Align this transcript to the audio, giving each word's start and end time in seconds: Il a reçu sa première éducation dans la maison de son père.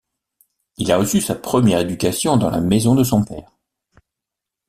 Il 0.77 0.91
a 0.91 0.97
reçu 0.97 1.21
sa 1.21 1.35
première 1.35 1.77
éducation 1.79 2.35
dans 2.35 2.49
la 2.49 2.59
maison 2.59 2.95
de 2.95 3.03
son 3.03 3.23
père. 3.23 3.51